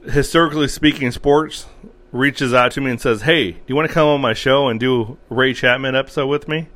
historically 0.04 0.68
speaking 0.68 1.12
sports 1.12 1.68
reaches 2.12 2.54
out 2.54 2.74
to 2.74 2.82
me 2.82 2.92
and 2.92 3.02
says, 3.02 3.22
"Hey, 3.22 3.52
do 3.52 3.60
you 3.68 3.76
want 3.76 3.88
to 3.88 3.94
come 3.94 4.08
on 4.08 4.22
my 4.22 4.34
show 4.34 4.68
and 4.68 4.80
do 4.80 5.18
Ray 5.30 5.54
Chapman 5.54 5.96
episode 5.96 6.28
with 6.28 6.48
me?" 6.48 6.68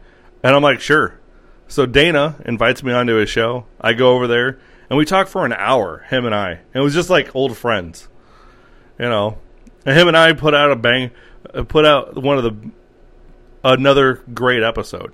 And 0.41 0.55
I'm 0.55 0.63
like, 0.63 0.79
"Sure." 0.79 1.19
So 1.67 1.85
Dana 1.85 2.37
invites 2.45 2.81
me 2.81 2.93
onto 2.93 3.15
his 3.15 3.29
show. 3.29 3.65
I 3.79 3.93
go 3.93 4.15
over 4.15 4.25
there 4.27 4.57
and 4.93 4.97
we 4.99 5.05
talked 5.05 5.31
for 5.31 5.43
an 5.43 5.53
hour, 5.53 6.05
him 6.11 6.23
and 6.23 6.35
I. 6.35 6.51
And 6.51 6.75
it 6.75 6.79
was 6.81 6.93
just 6.93 7.09
like 7.09 7.35
old 7.35 7.57
friends, 7.57 8.07
you 8.99 9.09
know. 9.09 9.39
And 9.87 9.97
him 9.97 10.07
and 10.07 10.15
I 10.15 10.33
put 10.33 10.53
out 10.53 10.69
a 10.69 10.75
bang, 10.75 11.09
uh, 11.51 11.63
put 11.63 11.83
out 11.83 12.21
one 12.21 12.37
of 12.37 12.43
the 12.43 12.71
another 13.63 14.21
great 14.35 14.61
episode. 14.61 15.11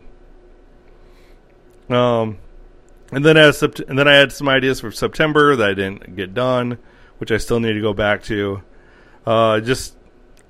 Um, 1.88 2.40
and 3.14 3.24
then 3.24 3.38
as 3.38 3.64
and 3.64 3.98
then 3.98 4.06
I 4.06 4.16
had 4.16 4.34
some 4.34 4.50
ideas 4.50 4.82
for 4.82 4.92
September 4.92 5.56
that 5.56 5.70
I 5.70 5.74
didn't 5.76 6.14
get 6.18 6.34
done, 6.34 6.78
which 7.20 7.32
I 7.32 7.38
still 7.38 7.62
need 7.62 7.72
to 7.72 7.82
go 7.82 7.94
back 7.94 8.22
to. 8.24 8.62
Uh, 9.26 9.62
just 9.62 9.96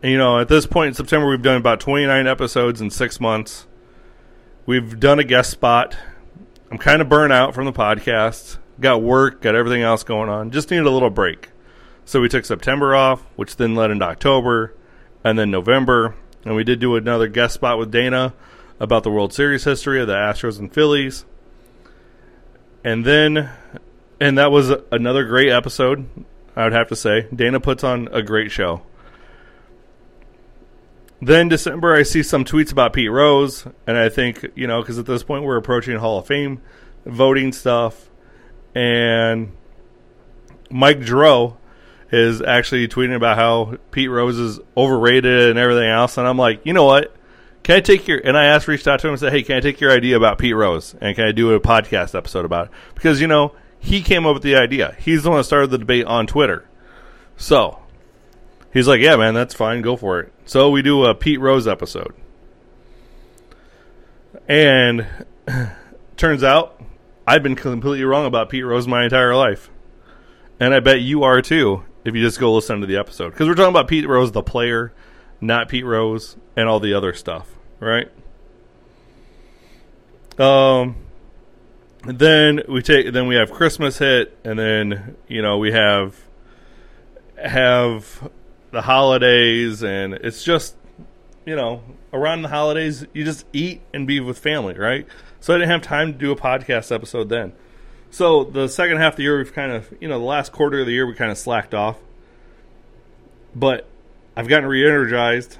you 0.01 0.17
know, 0.17 0.39
at 0.39 0.47
this 0.47 0.65
point 0.65 0.87
in 0.87 0.93
September, 0.95 1.29
we've 1.29 1.43
done 1.43 1.57
about 1.57 1.79
29 1.81 2.25
episodes 2.25 2.81
in 2.81 2.89
six 2.89 3.19
months. 3.19 3.67
We've 4.65 4.99
done 4.99 5.19
a 5.19 5.23
guest 5.23 5.51
spot. 5.51 5.95
I'm 6.71 6.79
kind 6.79 6.99
of 6.99 7.09
burnt 7.09 7.31
out 7.31 7.53
from 7.53 7.65
the 7.65 7.73
podcast. 7.73 8.57
Got 8.79 9.01
work, 9.01 9.41
got 9.41 9.55
everything 9.55 9.81
else 9.81 10.03
going 10.03 10.29
on. 10.29 10.51
Just 10.51 10.71
needed 10.71 10.85
a 10.85 10.91
little 10.91 11.09
break. 11.09 11.49
So 12.05 12.21
we 12.21 12.29
took 12.29 12.45
September 12.45 12.95
off, 12.95 13.21
which 13.35 13.57
then 13.57 13.75
led 13.75 13.91
into 13.91 14.05
October, 14.05 14.73
and 15.23 15.37
then 15.37 15.51
November. 15.51 16.15
And 16.45 16.55
we 16.55 16.63
did 16.63 16.79
do 16.79 16.95
another 16.95 17.27
guest 17.27 17.55
spot 17.55 17.77
with 17.77 17.91
Dana 17.91 18.33
about 18.79 19.03
the 19.03 19.11
World 19.11 19.33
Series 19.33 19.65
history 19.65 19.99
of 20.01 20.07
the 20.07 20.13
Astros 20.13 20.57
and 20.57 20.73
Phillies. 20.73 21.25
And 22.83 23.05
then, 23.05 23.49
and 24.19 24.37
that 24.37 24.51
was 24.51 24.71
another 24.91 25.25
great 25.25 25.51
episode, 25.51 26.09
I 26.55 26.63
would 26.63 26.73
have 26.73 26.87
to 26.87 26.95
say. 26.95 27.27
Dana 27.35 27.59
puts 27.59 27.83
on 27.83 28.07
a 28.11 28.23
great 28.23 28.51
show. 28.51 28.81
Then 31.21 31.49
December, 31.49 31.93
I 31.93 32.03
see 32.03 32.23
some 32.23 32.45
tweets 32.45 32.71
about 32.71 32.93
Pete 32.93 33.11
Rose, 33.11 33.67
and 33.85 33.97
I 33.97 34.07
think, 34.07 34.45
you 34.55 34.67
know, 34.67 34.81
because 34.81 34.97
at 34.97 35.05
this 35.05 35.23
point 35.23 35.43
we're 35.43 35.57
approaching 35.57 35.97
Hall 35.97 36.19
of 36.19 36.27
Fame 36.27 36.61
voting 37.05 37.51
stuff. 37.51 38.08
And 38.75 39.51
Mike 40.69 41.01
Dro 41.01 41.57
is 42.11 42.41
actually 42.41 42.87
tweeting 42.87 43.15
about 43.15 43.37
how 43.37 43.77
Pete 43.91 44.09
Rose 44.09 44.37
is 44.37 44.59
overrated 44.75 45.51
and 45.51 45.59
everything 45.59 45.89
else. 45.89 46.17
And 46.17 46.27
I'm 46.27 46.37
like, 46.37 46.65
you 46.65 46.73
know 46.73 46.85
what? 46.85 47.15
Can 47.63 47.75
I 47.75 47.81
take 47.81 48.07
your 48.07 48.19
and 48.19 48.37
I 48.37 48.45
asked 48.45 48.67
reached 48.67 48.87
out 48.87 48.99
to 49.01 49.07
him 49.07 49.13
and 49.13 49.19
said, 49.19 49.31
Hey, 49.31 49.43
can 49.43 49.57
I 49.57 49.59
take 49.59 49.79
your 49.79 49.91
idea 49.91 50.17
about 50.17 50.39
Pete 50.39 50.55
Rose 50.55 50.95
and 51.01 51.15
can 51.15 51.25
I 51.25 51.31
do 51.31 51.53
a 51.53 51.59
podcast 51.59 52.15
episode 52.15 52.45
about 52.45 52.67
it? 52.67 52.71
Because, 52.95 53.21
you 53.21 53.27
know, 53.27 53.53
he 53.77 54.01
came 54.01 54.25
up 54.25 54.33
with 54.33 54.43
the 54.43 54.55
idea. 54.55 54.95
He's 54.99 55.23
the 55.23 55.29
one 55.29 55.39
that 55.39 55.43
started 55.43 55.69
the 55.69 55.77
debate 55.77 56.05
on 56.05 56.25
Twitter. 56.25 56.67
So 57.37 57.79
he's 58.73 58.87
like, 58.87 59.01
Yeah, 59.01 59.17
man, 59.17 59.33
that's 59.33 59.53
fine, 59.53 59.81
go 59.81 59.95
for 59.95 60.19
it. 60.19 60.33
So 60.45 60.69
we 60.69 60.81
do 60.81 61.05
a 61.05 61.13
Pete 61.13 61.39
Rose 61.39 61.67
episode. 61.67 62.15
And 64.47 65.05
turns 66.17 66.43
out 66.43 66.81
I've 67.29 67.43
been 67.43 67.55
completely 67.55 68.03
wrong 68.05 68.25
about 68.25 68.49
Pete 68.49 68.65
Rose 68.65 68.87
my 68.87 69.03
entire 69.03 69.35
life. 69.35 69.69
And 70.59 70.73
I 70.73 70.79
bet 70.79 71.01
you 71.01 71.21
are 71.21 71.43
too 71.43 71.83
if 72.03 72.15
you 72.15 72.23
just 72.23 72.39
go 72.39 72.51
listen 72.51 72.81
to 72.81 72.87
the 72.87 72.97
episode. 72.97 73.29
Because 73.29 73.47
we're 73.47 73.53
talking 73.53 73.69
about 73.69 73.87
Pete 73.87 74.07
Rose, 74.07 74.31
the 74.31 74.41
player, 74.41 74.93
not 75.39 75.69
Pete 75.69 75.85
Rose 75.85 76.37
and 76.55 76.67
all 76.67 76.79
the 76.79 76.95
other 76.95 77.13
stuff, 77.13 77.47
right? 77.79 78.09
Um, 80.39 80.95
then 82.03 82.63
we 82.67 82.81
take 82.81 83.13
then 83.13 83.27
we 83.27 83.35
have 83.35 83.51
Christmas 83.51 83.99
hit, 83.99 84.35
and 84.43 84.57
then 84.57 85.15
you 85.27 85.43
know 85.43 85.59
we 85.59 85.71
have 85.71 86.19
have 87.39 88.27
the 88.71 88.81
holidays, 88.81 89.83
and 89.83 90.15
it's 90.15 90.43
just 90.43 90.75
you 91.45 91.55
know 91.55 91.81
around 92.13 92.41
the 92.41 92.49
holidays 92.49 93.05
you 93.13 93.23
just 93.23 93.45
eat 93.53 93.81
and 93.93 94.05
be 94.05 94.19
with 94.19 94.37
family, 94.37 94.73
right? 94.75 95.07
So 95.39 95.53
I 95.53 95.57
didn't 95.57 95.71
have 95.71 95.81
time 95.81 96.13
to 96.13 96.17
do 96.17 96.31
a 96.31 96.35
podcast 96.35 96.93
episode 96.93 97.29
then. 97.29 97.53
So 98.11 98.43
the 98.43 98.67
second 98.67 98.97
half 98.97 99.13
of 99.13 99.17
the 99.17 99.23
year, 99.23 99.37
we've 99.37 99.53
kind 99.53 99.71
of, 99.71 99.93
you 100.01 100.07
know, 100.07 100.17
the 100.17 100.25
last 100.25 100.51
quarter 100.51 100.79
of 100.79 100.85
the 100.87 100.91
year, 100.91 101.05
we 101.05 101.13
kind 101.13 101.31
of 101.31 101.37
slacked 101.37 101.73
off. 101.73 101.97
But 103.55 103.87
I've 104.35 104.47
gotten 104.47 104.67
re-energized. 104.67 105.57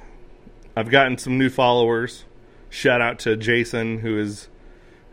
I've 0.76 0.90
gotten 0.90 1.16
some 1.16 1.38
new 1.38 1.48
followers. 1.48 2.24
Shout 2.68 3.00
out 3.00 3.18
to 3.20 3.36
Jason, 3.36 3.98
who 3.98 4.18
is 4.18 4.48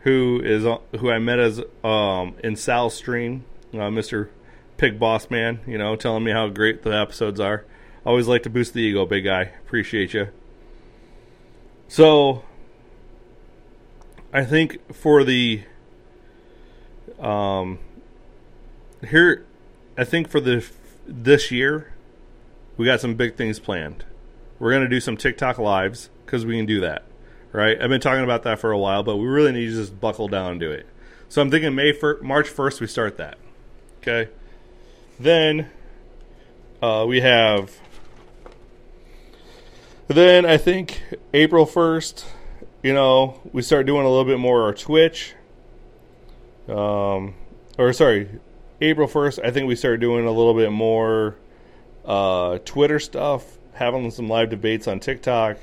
who 0.00 0.40
is 0.44 0.64
who 0.98 1.10
I 1.10 1.18
met 1.18 1.38
as 1.38 1.60
um, 1.82 2.34
in 2.44 2.56
Sal's 2.56 2.94
stream, 2.94 3.44
uh, 3.72 3.90
Mister 3.90 4.30
Pig 4.76 4.98
Boss 4.98 5.30
Man. 5.30 5.60
You 5.66 5.78
know, 5.78 5.96
telling 5.96 6.24
me 6.24 6.30
how 6.30 6.48
great 6.48 6.82
the 6.82 6.90
episodes 6.90 7.40
are. 7.40 7.64
Always 8.06 8.28
like 8.28 8.42
to 8.44 8.50
boost 8.50 8.74
the 8.74 8.80
ego, 8.80 9.06
big 9.06 9.24
guy. 9.24 9.50
Appreciate 9.64 10.14
you. 10.14 10.28
So, 11.88 12.44
I 14.32 14.44
think 14.44 14.94
for 14.94 15.24
the 15.24 15.62
um 17.18 17.78
here, 19.08 19.46
I 19.96 20.04
think 20.04 20.28
for 20.28 20.40
the 20.40 20.64
this 21.06 21.50
year, 21.50 21.92
we 22.76 22.84
got 22.84 23.00
some 23.00 23.14
big 23.14 23.36
things 23.36 23.58
planned. 23.58 24.04
We're 24.58 24.72
gonna 24.72 24.88
do 24.88 25.00
some 25.00 25.16
TikTok 25.16 25.58
lives 25.58 26.10
because 26.26 26.44
we 26.44 26.56
can 26.56 26.66
do 26.66 26.80
that, 26.80 27.04
right? 27.52 27.80
I've 27.80 27.88
been 27.88 28.02
talking 28.02 28.24
about 28.24 28.42
that 28.42 28.58
for 28.58 28.70
a 28.70 28.78
while, 28.78 29.02
but 29.02 29.16
we 29.16 29.26
really 29.26 29.52
need 29.52 29.66
to 29.70 29.76
just 29.76 29.98
buckle 29.98 30.28
down 30.28 30.52
and 30.52 30.60
do 30.60 30.70
it. 30.70 30.86
So 31.30 31.40
I'm 31.40 31.50
thinking 31.50 31.74
May 31.74 31.92
fir- 31.92 32.20
March 32.22 32.48
first 32.48 32.80
we 32.82 32.86
start 32.86 33.16
that. 33.16 33.38
Okay, 34.02 34.30
then 35.18 35.70
uh, 36.82 37.06
we 37.08 37.22
have. 37.22 37.78
Then 40.08 40.46
I 40.46 40.56
think 40.56 41.02
April 41.34 41.66
first, 41.66 42.24
you 42.82 42.94
know, 42.94 43.40
we 43.52 43.60
start 43.60 43.84
doing 43.84 44.06
a 44.06 44.08
little 44.08 44.24
bit 44.24 44.38
more 44.38 44.62
our 44.62 44.72
Twitch. 44.72 45.34
Um, 46.66 47.34
or 47.76 47.92
sorry, 47.92 48.30
April 48.80 49.06
first, 49.06 49.38
I 49.44 49.50
think 49.50 49.68
we 49.68 49.76
start 49.76 50.00
doing 50.00 50.26
a 50.26 50.32
little 50.32 50.54
bit 50.54 50.72
more 50.72 51.36
uh, 52.06 52.58
Twitter 52.64 52.98
stuff, 52.98 53.58
having 53.74 54.10
some 54.10 54.30
live 54.30 54.48
debates 54.48 54.88
on 54.88 54.98
TikTok. 54.98 55.58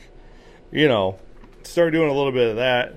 You 0.71 0.87
know, 0.87 1.17
start 1.63 1.91
doing 1.91 2.09
a 2.09 2.13
little 2.13 2.31
bit 2.31 2.49
of 2.49 2.55
that. 2.57 2.93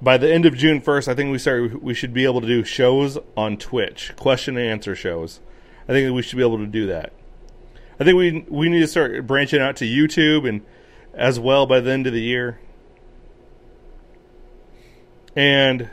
By 0.00 0.16
the 0.16 0.32
end 0.32 0.46
of 0.46 0.56
June 0.56 0.80
first, 0.80 1.08
I 1.08 1.14
think 1.14 1.32
we 1.32 1.38
start. 1.38 1.82
We 1.82 1.92
should 1.92 2.14
be 2.14 2.24
able 2.24 2.40
to 2.40 2.46
do 2.46 2.62
shows 2.62 3.18
on 3.36 3.56
Twitch, 3.56 4.12
question 4.14 4.56
and 4.56 4.64
answer 4.64 4.94
shows. 4.94 5.40
I 5.88 5.92
think 5.92 6.14
we 6.14 6.22
should 6.22 6.36
be 6.36 6.44
able 6.44 6.58
to 6.58 6.66
do 6.66 6.86
that. 6.86 7.12
I 8.00 8.04
think 8.04 8.16
we 8.16 8.44
we 8.48 8.68
need 8.68 8.80
to 8.80 8.86
start 8.86 9.26
branching 9.26 9.60
out 9.60 9.76
to 9.76 9.84
YouTube 9.84 10.48
and 10.48 10.62
as 11.14 11.40
well 11.40 11.66
by 11.66 11.80
the 11.80 11.90
end 11.90 12.06
of 12.06 12.12
the 12.12 12.22
year. 12.22 12.60
And 15.34 15.90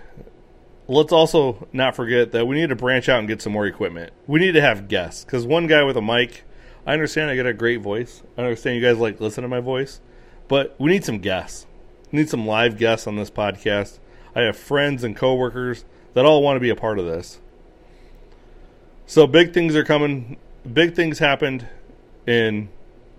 let's 0.88 1.12
also 1.12 1.67
not 1.74 1.95
forget 1.95 2.31
that 2.31 2.45
we 2.47 2.55
need 2.55 2.69
to 2.69 2.75
branch 2.75 3.09
out 3.09 3.19
and 3.19 3.27
get 3.27 3.41
some 3.41 3.53
more 3.53 3.65
equipment. 3.65 4.13
We 4.27 4.39
need 4.39 4.53
to 4.53 4.62
have 4.62 4.88
guests 4.88 5.25
because 5.25 5.45
one 5.45 5.67
guy 5.67 5.83
with 5.83 5.97
a 5.97 6.01
mic. 6.01 6.43
I 6.88 6.93
understand 6.93 7.31
I 7.31 7.35
got 7.35 7.47
a 7.47 7.53
great 7.53 7.81
voice. 7.81 8.21
I 8.38 8.41
understand 8.41 8.75
you 8.75 8.81
guys 8.83 9.00
like 9.00 9.19
listen 9.19 9.41
to 9.41 9.47
my 9.47 9.59
voice, 9.59 10.00
but 10.47 10.75
we 10.79 10.91
need 10.91 11.03
some 11.03 11.17
guests. 11.17 11.65
We 12.12 12.19
need 12.19 12.29
some 12.29 12.45
live 12.45 12.77
guests 12.77 13.07
on 13.07 13.15
this 13.15 13.31
podcast. 13.31 13.97
I 14.35 14.41
have 14.41 14.55
friends 14.55 15.03
and 15.03 15.15
coworkers 15.15 15.85
that 16.13 16.25
all 16.25 16.43
want 16.43 16.57
to 16.57 16.59
be 16.59 16.69
a 16.69 16.75
part 16.75 17.00
of 17.00 17.05
this. 17.05 17.39
So 19.07 19.25
big 19.25 19.53
things 19.53 19.75
are 19.75 19.83
coming. 19.83 20.38
Big 20.71 20.93
things 20.93 21.17
happened 21.17 21.67
in 22.27 22.70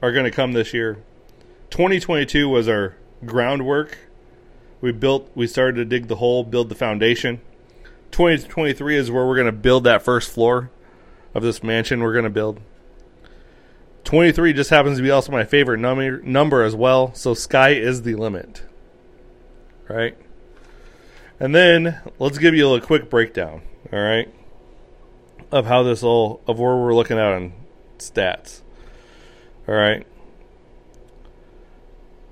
are 0.03 0.13
going 0.13 0.25
to 0.25 0.31
come 0.31 0.53
this 0.53 0.75
year. 0.75 0.99
2022 1.71 2.49
was 2.49 2.69
our 2.69 2.97
groundwork. 3.25 3.99
We 4.81 4.93
built 4.93 5.31
we 5.35 5.47
started 5.47 5.77
to 5.77 5.85
dig 5.85 6.09
the 6.09 6.17
hole, 6.17 6.45
build 6.45 6.69
the 6.69 6.75
foundation. 6.75 7.41
2023 8.13 8.97
is 8.97 9.11
where 9.11 9.27
we're 9.27 9.35
going 9.35 9.47
to 9.47 9.53
build 9.53 9.85
that 9.85 10.03
first 10.03 10.31
floor 10.31 10.71
of 11.35 11.43
this 11.43 11.63
mansion 11.63 12.03
we're 12.03 12.13
going 12.13 12.25
to 12.25 12.31
build. 12.31 12.61
23 14.05 14.53
just 14.53 14.71
happens 14.71 14.99
to 14.99 15.03
be 15.03 15.11
also 15.11 15.33
my 15.33 15.45
favorite 15.45 15.79
number 15.79 16.23
number 16.23 16.63
as 16.63 16.77
well, 16.77 17.13
so 17.15 17.35
sky 17.35 17.71
is 17.71 18.03
the 18.03 18.15
limit. 18.15 18.63
Right? 19.89 20.17
And 21.39 21.55
then 21.55 22.01
let's 22.19 22.39
give 22.39 22.55
you 22.55 22.73
a 22.75 22.81
quick 22.81 23.11
breakdown, 23.11 23.63
all 23.93 23.99
right? 23.99 24.33
Of 25.51 25.67
how 25.67 25.83
this 25.83 26.03
all 26.03 26.41
of 26.47 26.59
where 26.59 26.77
we're 26.77 26.95
looking 26.95 27.19
at 27.19 27.33
on 27.33 27.53
stats. 27.99 28.63
All 29.69 29.75
right. 29.75 30.07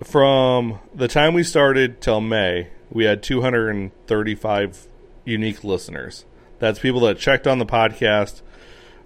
From 0.02 0.78
the 0.94 1.08
time 1.08 1.34
we 1.34 1.42
started 1.42 2.00
till 2.00 2.20
May, 2.20 2.68
we 2.90 3.04
had 3.04 3.22
235 3.22 4.88
unique 5.24 5.64
listeners. 5.64 6.24
That's 6.58 6.78
people 6.78 7.00
that 7.00 7.18
checked 7.18 7.46
on 7.46 7.58
the 7.58 7.66
podcast 7.66 8.42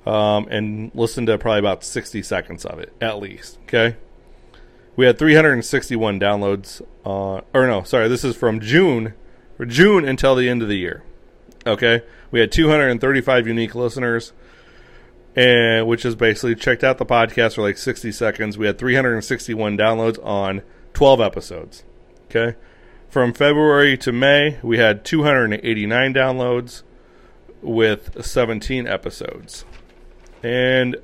um, 0.07 0.47
and 0.51 0.91
listened 0.95 1.29
to 1.29 1.39
probably 1.39 1.61
about 1.61 1.85
60 1.85 2.23
seconds 2.23 2.65
of 2.65 2.79
it, 2.79 2.93
at 3.01 3.19
least. 3.19 3.59
Okay. 3.65 3.97
We 4.97 5.07
had 5.07 5.19
361 5.19 6.21
downloads. 6.21 6.83
Uh, 7.07 7.43
or 7.55 7.67
no, 7.67 7.83
sorry, 7.85 8.09
this 8.09 8.25
is 8.25 8.37
from 8.37 8.61
June, 8.61 9.15
June 9.67 10.07
until 10.07 10.35
the 10.35 10.49
end 10.49 10.63
of 10.63 10.69
the 10.69 10.77
year. 10.77 11.03
Okay. 11.67 12.03
We 12.31 12.41
had 12.41 12.53
235 12.53 13.47
unique 13.47 13.75
listeners, 13.75 14.33
and 15.37 15.87
which 15.87 16.05
is 16.05 16.15
basically 16.15 16.55
checked 16.55 16.83
out 16.83 16.99
the 16.99 17.07
podcast 17.07 17.55
for 17.55 17.63
like 17.63 17.79
60 17.79 18.13
seconds. 18.13 18.59
We 18.59 18.67
had 18.67 18.79
361 18.79 19.77
downloads 19.77 20.25
on 20.25 20.63
12 20.95 21.21
episodes. 21.21 21.85
Okay. 22.27 22.57
From 23.09 23.33
February 23.33 23.97
to 23.99 24.13
May, 24.13 24.59
we 24.63 24.79
had 24.79 25.05
289 25.05 26.13
downloads 26.13 26.83
with 27.63 28.25
17 28.25 28.87
episodes. 28.87 29.65
And 30.43 30.97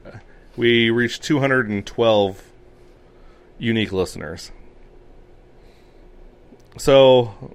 we 0.56 0.90
reached 0.90 1.22
212 1.22 2.42
unique 3.58 3.92
listeners. 3.92 4.52
So 6.76 7.54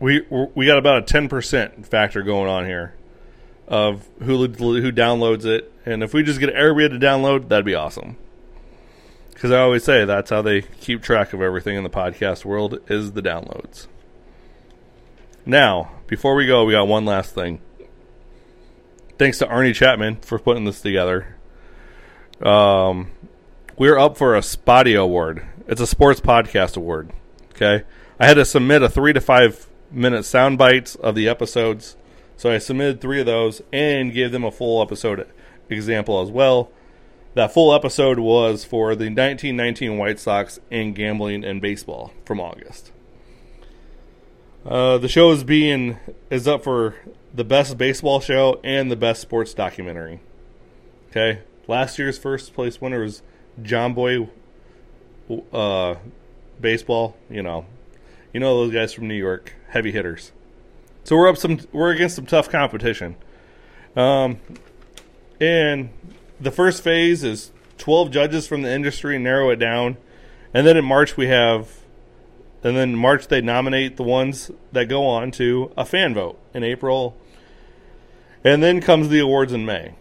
we 0.00 0.24
we 0.30 0.66
got 0.66 0.78
about 0.78 1.10
a 1.10 1.14
10% 1.14 1.86
factor 1.86 2.22
going 2.22 2.48
on 2.48 2.66
here 2.66 2.94
of 3.68 4.08
who 4.22 4.48
who 4.48 4.90
downloads 4.90 5.44
it 5.44 5.70
and 5.84 6.02
if 6.02 6.14
we 6.14 6.22
just 6.22 6.40
get 6.40 6.48
everybody 6.50 6.88
to 6.88 7.06
download 7.06 7.48
that'd 7.48 7.64
be 7.64 7.74
awesome. 7.74 8.16
Because 9.32 9.52
I 9.52 9.60
always 9.60 9.84
say 9.84 10.04
that's 10.04 10.30
how 10.30 10.42
they 10.42 10.62
keep 10.62 11.00
track 11.00 11.32
of 11.32 11.40
everything 11.40 11.76
in 11.76 11.84
the 11.84 11.90
podcast 11.90 12.44
world 12.44 12.80
is 12.88 13.12
the 13.12 13.22
downloads. 13.22 13.86
Now, 15.46 15.92
before 16.08 16.34
we 16.34 16.44
go, 16.46 16.64
we 16.64 16.72
got 16.72 16.88
one 16.88 17.04
last 17.04 17.34
thing. 17.34 17.60
Thanks 19.16 19.38
to 19.38 19.46
Arnie 19.46 19.74
Chapman 19.74 20.16
for 20.16 20.38
putting 20.38 20.64
this 20.64 20.80
together. 20.80 21.36
Um, 22.42 23.12
we're 23.76 23.98
up 23.98 24.16
for 24.16 24.34
a 24.34 24.42
Spotty 24.42 24.94
Award. 24.94 25.46
It's 25.68 25.80
a 25.80 25.86
sports 25.86 26.20
podcast 26.20 26.76
award. 26.76 27.10
Okay, 27.52 27.84
I 28.18 28.26
had 28.26 28.34
to 28.34 28.44
submit 28.44 28.82
a 28.82 28.88
three 28.88 29.12
to 29.12 29.20
five 29.20 29.68
minute 29.90 30.24
sound 30.24 30.58
bites 30.58 30.96
of 30.96 31.14
the 31.14 31.28
episodes, 31.28 31.96
so 32.38 32.52
I 32.52 32.58
submitted 32.58 33.00
three 33.00 33.18
of 33.18 33.26
those 33.26 33.60
and 33.72 34.12
gave 34.12 34.30
them 34.30 34.44
a 34.44 34.52
full 34.52 34.80
episode 34.80 35.26
example 35.68 36.22
as 36.22 36.30
well. 36.30 36.70
That 37.34 37.52
full 37.52 37.74
episode 37.74 38.20
was 38.20 38.64
for 38.64 38.94
the 38.94 39.06
1919 39.06 39.98
White 39.98 40.20
Sox 40.20 40.60
and 40.70 40.94
gambling 40.94 41.44
and 41.44 41.60
baseball 41.60 42.12
from 42.24 42.40
August. 42.40 42.92
Uh, 44.64 44.98
the 44.98 45.08
show 45.08 45.32
is 45.32 45.42
being 45.42 45.98
is 46.30 46.46
up 46.46 46.62
for 46.62 46.94
the 47.34 47.42
best 47.42 47.76
baseball 47.76 48.20
show 48.20 48.60
and 48.62 48.88
the 48.88 48.96
best 48.96 49.20
sports 49.20 49.52
documentary. 49.52 50.20
Okay, 51.10 51.40
last 51.66 51.98
year's 51.98 52.18
first 52.18 52.54
place 52.54 52.80
winner 52.80 53.00
was 53.00 53.20
Jomboy 53.60 54.28
uh, 55.52 55.96
baseball. 56.60 57.16
You 57.28 57.42
know, 57.42 57.66
you 58.32 58.38
know 58.38 58.58
those 58.58 58.72
guys 58.72 58.92
from 58.92 59.08
New 59.08 59.14
York, 59.14 59.54
heavy 59.70 59.90
hitters. 59.90 60.30
So 61.08 61.16
we're 61.16 61.28
up 61.28 61.38
some. 61.38 61.58
We're 61.72 61.92
against 61.92 62.16
some 62.16 62.26
tough 62.26 62.50
competition. 62.50 63.16
Um, 63.96 64.40
and 65.40 65.88
the 66.38 66.50
first 66.50 66.84
phase 66.84 67.24
is 67.24 67.50
12 67.78 68.10
judges 68.10 68.46
from 68.46 68.60
the 68.60 68.70
industry 68.70 69.18
narrow 69.18 69.48
it 69.48 69.56
down. 69.56 69.96
And 70.52 70.66
then 70.66 70.76
in 70.76 70.84
March 70.84 71.16
we 71.16 71.28
have 71.28 71.80
and 72.62 72.76
then 72.76 72.90
in 72.90 72.96
March 72.96 73.28
they 73.28 73.40
nominate 73.40 73.96
the 73.96 74.02
ones 74.02 74.50
that 74.72 74.90
go 74.90 75.06
on 75.06 75.30
to 75.30 75.72
a 75.78 75.86
fan 75.86 76.12
vote 76.12 76.38
in 76.52 76.62
April. 76.62 77.16
And 78.44 78.62
then 78.62 78.82
comes 78.82 79.08
the 79.08 79.20
awards 79.20 79.54
in 79.54 79.64
May. 79.64 79.94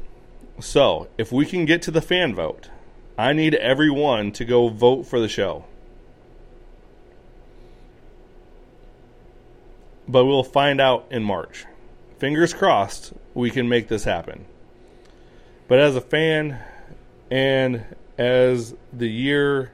So, 0.59 1.07
if 1.17 1.31
we 1.31 1.45
can 1.45 1.63
get 1.63 1.81
to 1.83 1.91
the 1.91 2.01
fan 2.01 2.35
vote, 2.35 2.69
I 3.17 3.31
need 3.31 3.55
everyone 3.55 4.33
to 4.33 4.43
go 4.43 4.67
vote 4.67 5.03
for 5.03 5.21
the 5.21 5.29
show. 5.29 5.63
But 10.07 10.25
we'll 10.25 10.43
find 10.43 10.79
out 10.79 11.07
in 11.11 11.23
March. 11.23 11.65
Fingers 12.17 12.53
crossed 12.53 13.13
we 13.33 13.51
can 13.51 13.69
make 13.69 13.87
this 13.87 14.03
happen. 14.03 14.45
But 15.67 15.79
as 15.79 15.95
a 15.95 16.01
fan 16.01 16.59
and 17.29 17.83
as 18.17 18.73
the 18.91 19.07
year 19.07 19.71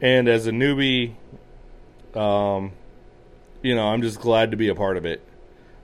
and 0.00 0.28
as 0.28 0.46
a 0.46 0.50
newbie, 0.50 1.14
um, 2.14 2.72
you 3.62 3.74
know, 3.74 3.86
I'm 3.86 4.02
just 4.02 4.20
glad 4.20 4.50
to 4.50 4.56
be 4.56 4.68
a 4.68 4.74
part 4.74 4.96
of 4.96 5.04
it. 5.04 5.22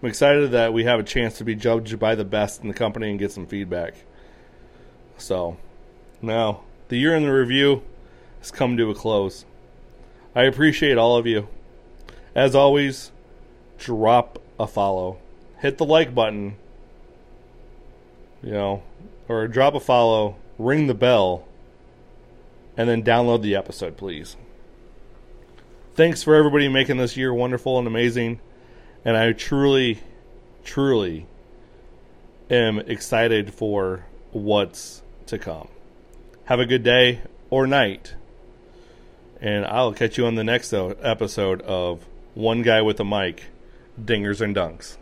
I'm 0.03 0.09
excited 0.09 0.51
that 0.53 0.73
we 0.73 0.85
have 0.85 0.99
a 0.99 1.05
chance 1.05 1.39
to 1.39 1.45
be 1.45 1.55
judged 1.55 1.99
by 1.99 2.15
the 2.15 2.25
best 2.25 2.63
in 2.63 2.69
the 2.69 2.75
company 2.75 3.11
and 3.11 3.19
get 3.19 3.31
some 3.31 3.47
feedback. 3.47 3.95
So, 5.19 5.59
now 6.21 6.63
the 6.89 6.97
year 6.97 7.15
in 7.15 7.23
the 7.23 7.33
review 7.33 7.83
has 8.41 8.51
come 8.51 8.77
to 8.77 8.91
a 8.91 8.95
close. 8.95 9.45
I 10.35 10.45
appreciate 10.45 10.99
all 10.99 11.17
of 11.17 11.27
you. 11.27 11.49
As 12.35 12.55
always, 12.55 13.13
drop 13.83 14.39
a 14.59 14.67
follow, 14.67 15.19
hit 15.59 15.77
the 15.77 15.85
like 15.85 16.15
button, 16.15 16.57
you 18.43 18.53
know, 18.53 18.83
or 19.29 19.49
drop 19.49 19.75
a 19.75 19.81
follow, 19.81 20.37
ring 20.59 20.87
the 20.87 20.95
bell, 20.95 21.45
and 22.77 22.89
then 22.89 23.03
download 23.03 23.43
the 23.43 23.57
episode, 23.57 23.97
please. 23.97 24.37
Thanks 25.95 26.23
for 26.23 26.35
everybody 26.35 26.69
making 26.69 26.97
this 26.97 27.17
year 27.17 27.35
wonderful 27.35 27.79
and 27.79 27.87
amazing. 27.87 28.41
And 29.05 29.17
I 29.17 29.33
truly, 29.33 29.99
truly 30.65 31.27
am 32.51 32.79
excited 32.79 33.53
for 33.53 34.07
what's 34.31 35.03
to 35.27 35.39
come. 35.39 35.69
Have 36.45 36.61
a 36.61 36.67
good 36.67 36.83
day 36.83 37.21
or 37.51 37.67
night. 37.67 38.15
And 39.41 39.67
I'll 39.67 39.93
catch 39.93 40.19
you 40.19 40.27
on 40.27 40.37
the 40.37 40.45
next 40.45 40.73
episode 40.73 41.61
of 41.63 42.07
One 42.35 42.63
Guy 42.63 42.81
with 42.81 43.01
a 43.01 43.05
Mic 43.05 43.43
Dingers 44.01 44.41
and 44.41 44.57
Dunks. 44.57 44.97